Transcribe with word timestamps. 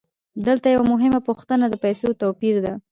دلته 0.47 0.67
یوه 0.75 0.85
مهمه 0.93 1.19
پوښتنه 1.27 1.65
د 1.69 1.75
پیسو 1.83 2.05
د 2.11 2.15
توپیر 2.21 2.55
ده 2.65 2.73